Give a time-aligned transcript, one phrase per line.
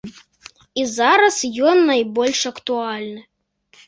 [0.83, 1.35] І зараз
[1.71, 3.21] ён найбольш актуальны.